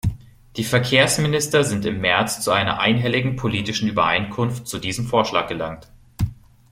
Die 0.55 0.63
Verkehrsminister 0.63 1.63
sind 1.63 1.85
im 1.85 2.01
März 2.01 2.41
zu 2.43 2.49
einer 2.49 2.79
einhelligen 2.79 3.35
politischen 3.35 3.87
Übereinkunft 3.87 4.67
zu 4.67 4.79
diesem 4.79 5.05
Vorschlag 5.05 5.47
gelangt. 5.47 5.91